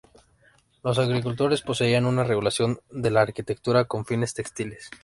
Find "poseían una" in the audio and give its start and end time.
1.61-2.23